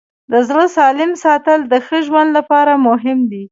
[0.31, 3.43] د زړه سالم ساتل د ښه ژوند لپاره مهم دي.